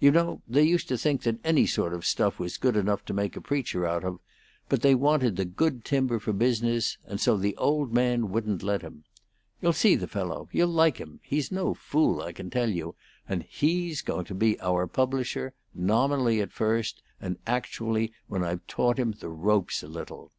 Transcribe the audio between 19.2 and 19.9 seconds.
the ropes a